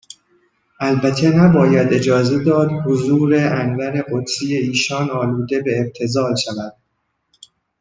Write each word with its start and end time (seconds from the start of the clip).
البته 0.79 1.29
نباید 1.35 1.93
اجازه 1.93 2.43
داد 2.43 2.69
حضور 2.85 3.35
انور 3.61 4.05
قدسی 4.11 4.55
ایشان 4.55 5.09
الوده 5.09 5.61
به 5.61 5.79
ابتذال 5.79 6.35
شود 6.35 6.73